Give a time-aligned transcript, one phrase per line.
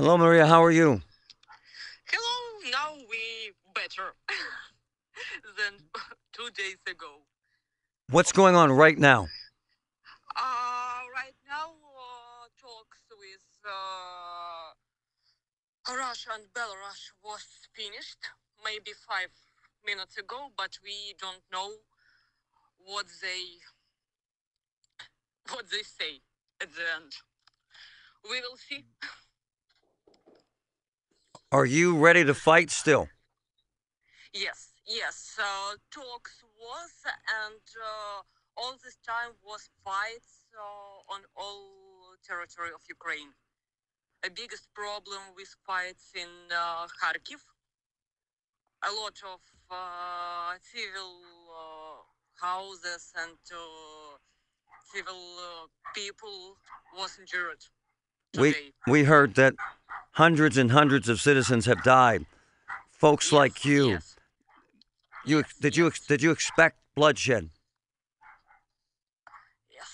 [0.00, 0.46] Hello, Maria.
[0.46, 1.02] How are you?
[2.08, 2.36] Hello,
[2.72, 4.16] now we better
[5.58, 5.76] than
[6.32, 7.20] two days ago.
[8.08, 9.28] What's going on right now?
[10.34, 14.72] Uh, right now, uh, talks with uh,
[15.94, 17.44] Russia and Belarus was
[17.76, 18.24] finished
[18.64, 19.28] maybe five
[19.84, 21.72] minutes ago, but we don't know
[22.86, 23.60] what they
[25.54, 26.22] what they say
[26.58, 27.12] at the end.
[28.24, 28.86] We will see.
[31.52, 33.08] Are you ready to fight still?
[34.32, 35.34] Yes, yes.
[35.36, 36.92] Uh, talks was,
[37.42, 38.22] and uh,
[38.56, 43.34] all this time was fights uh, on all territory of Ukraine.
[44.22, 47.42] A biggest problem with fights in uh, Kharkiv.
[48.86, 49.40] A lot of
[49.72, 51.12] uh, civil
[51.50, 54.14] uh, houses and uh,
[54.94, 56.54] civil uh, people
[56.96, 57.58] was injured
[58.32, 58.72] Today.
[58.86, 59.54] We we heard that
[60.12, 62.26] hundreds and hundreds of citizens have died.
[62.90, 63.90] Folks like you.
[63.90, 64.16] yes.
[65.24, 67.50] You did you did you expect bloodshed?
[69.70, 69.88] Yes,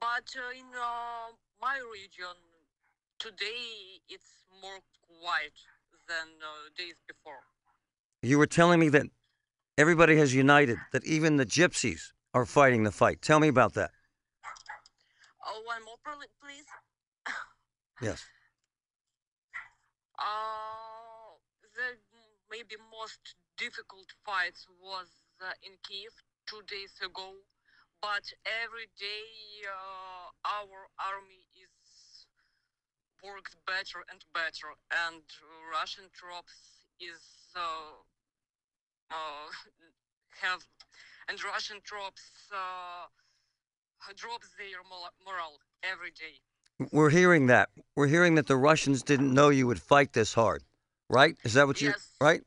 [0.00, 2.36] but uh, in uh, my region
[3.18, 4.78] today it's more
[5.20, 5.52] quiet
[6.08, 7.40] than uh, days before.
[8.22, 9.06] You were telling me that
[9.76, 13.20] everybody has united, that even the gypsies are fighting the fight.
[13.20, 13.90] Tell me about that.
[15.44, 16.64] Uh, one more, pl- please.
[18.00, 18.24] Yes.
[20.24, 21.36] Uh,
[21.76, 21.98] the
[22.50, 25.08] maybe most difficult fights was
[25.40, 26.12] uh, in Kiev
[26.46, 27.34] two days ago,
[28.00, 29.28] but every day
[29.68, 32.26] uh, our army is
[33.22, 34.70] works better and better,
[35.08, 35.22] and
[35.72, 37.22] Russian troops is
[37.56, 38.02] uh,
[39.10, 39.48] uh,
[40.42, 40.64] have
[41.28, 42.22] and Russian troops
[44.14, 46.40] drops their mor- morale every day.
[46.92, 47.70] We're hearing that.
[47.96, 50.64] We're hearing that the Russians didn't know you would fight this hard.
[51.08, 51.36] Right?
[51.44, 52.16] Is that what you Yes.
[52.20, 52.42] right?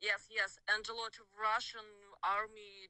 [0.00, 1.88] Yes, yes, and a lot of Russian
[2.22, 2.88] army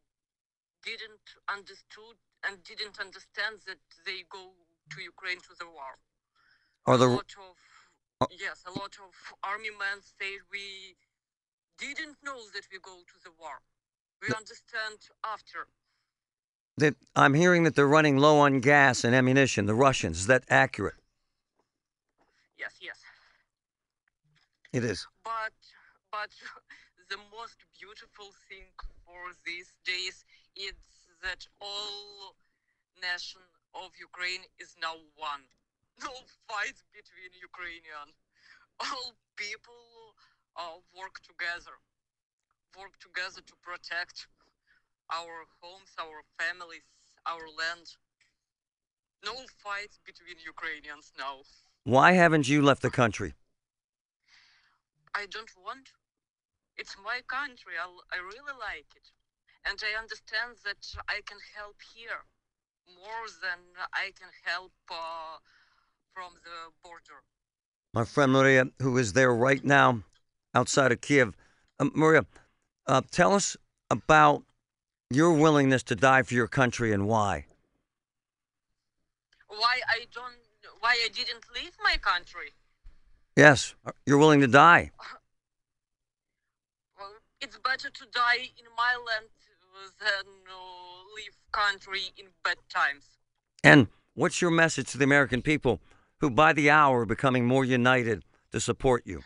[0.82, 4.52] didn't understood and didn't understand that they go
[4.90, 5.98] to Ukraine to the war.
[6.86, 7.56] Are a the lot of
[8.20, 10.96] Uh, yes, a lot of army men say we
[11.76, 13.60] didn't know that we go to the war.
[14.22, 15.68] We understand after.
[16.78, 20.20] That I'm hearing that they're running low on gas and ammunition, the Russians.
[20.20, 20.94] Is that accurate?
[22.58, 22.98] Yes, yes.
[24.72, 25.06] It is.
[25.24, 25.56] But
[26.12, 26.30] but
[27.10, 28.68] the most beautiful thing
[29.04, 30.76] for these days is
[31.22, 32.36] that all
[33.00, 33.40] nation
[33.74, 35.44] of Ukraine is now one.
[36.04, 36.12] No
[36.44, 38.08] fights between Ukrainian.
[38.84, 40.12] All people
[40.60, 41.80] uh, work together.
[42.76, 44.28] Work together to protect
[45.10, 46.86] our homes, our families,
[47.26, 47.86] our land.
[49.24, 49.34] No
[49.64, 51.42] fights between Ukrainians now.
[51.84, 53.34] Why haven't you left the country?
[55.14, 55.90] I don't want.
[56.76, 57.74] It's my country.
[57.80, 59.08] I, I really like it.
[59.68, 62.22] And I understand that I can help here
[62.86, 63.58] more than
[63.92, 65.38] I can help uh,
[66.14, 67.24] from the border.
[67.94, 70.02] My friend Maria, who is there right now
[70.54, 71.34] outside of Kiev.
[71.78, 72.26] Um, Maria,
[72.86, 73.56] uh, tell us
[73.90, 74.42] about
[75.10, 77.46] your willingness to die for your country and why.
[79.48, 80.34] Why I don't,
[80.80, 82.52] why I didn't leave my country?
[83.36, 84.90] Yes, uh, you're willing to die.
[86.98, 87.12] Well,
[87.42, 89.26] it's better to die in my land
[90.00, 90.54] than uh,
[91.14, 93.04] leave country in bad times.
[93.62, 95.80] And what's your message to the American people
[96.20, 99.20] who, by the hour, are becoming more united to support you?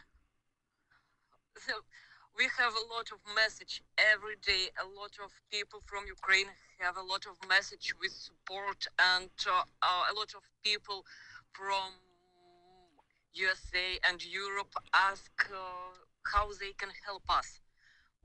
[2.40, 4.72] We have a lot of message every day.
[4.80, 6.46] A lot of people from Ukraine
[6.78, 8.80] have a lot of message with support,
[9.12, 11.04] and uh, uh, a lot of people
[11.52, 11.88] from
[13.34, 15.92] USA and Europe ask uh,
[16.32, 17.60] how they can help us.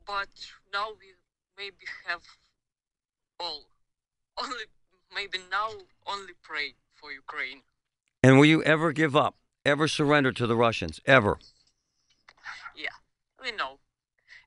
[0.08, 0.34] But
[0.72, 1.08] now we
[1.58, 2.24] maybe have
[3.38, 3.64] all.
[4.42, 4.66] Only
[5.14, 5.72] maybe now
[6.08, 7.64] only pray for Ukraine.
[8.24, 9.36] And will you ever give up?
[9.66, 11.02] Ever surrender to the Russians?
[11.06, 11.38] Ever?
[12.78, 12.96] Yeah,
[13.44, 13.80] we know.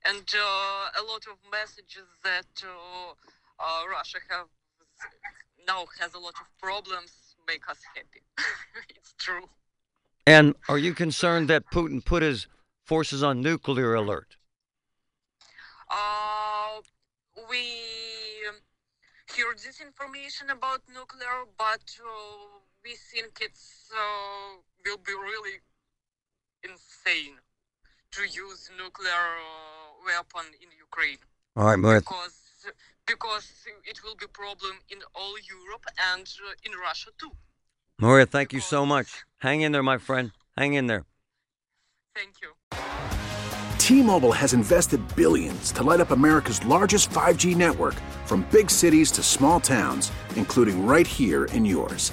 [0.05, 3.13] And uh, a lot of messages that uh,
[3.59, 4.47] uh, Russia have
[5.67, 7.13] now has a lot of problems
[7.47, 8.23] make us happy.
[8.97, 9.49] it's true.
[10.27, 12.47] And are you concerned that Putin put his
[12.85, 14.37] forces on nuclear alert?
[15.91, 16.81] Uh,
[17.51, 17.65] we
[19.35, 25.59] hear this information about nuclear, but uh, we think it's uh, will be really
[26.63, 27.37] insane
[28.11, 31.19] to use nuclear uh, weapon in Ukraine
[31.57, 32.01] All right, Maria.
[32.01, 32.35] because
[33.07, 33.47] because
[33.85, 37.33] it will be problem in all Europe and uh, in Russia too.
[37.99, 39.25] Maria, thank you so much.
[39.39, 40.31] Hang in there, my friend.
[40.57, 41.05] Hang in there.
[42.15, 42.51] Thank you.
[43.79, 47.95] T-Mobile has invested billions to light up America's largest 5G network
[48.27, 52.13] from big cities to small towns, including right here in yours.